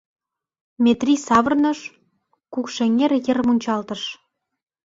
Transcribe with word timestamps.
Метрий 0.83 1.19
савырныш, 1.27 1.79
Кукшеҥер 2.53 3.11
йыр 3.25 3.39
мунчалтыш. 3.47 4.01